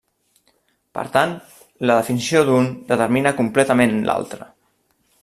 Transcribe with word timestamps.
Per 0.97 1.03
tant, 1.17 1.35
la 1.91 1.97
definició 2.01 2.43
d'un 2.49 2.71
determina 2.95 3.37
completament 3.41 3.95
l'altre. 4.09 4.49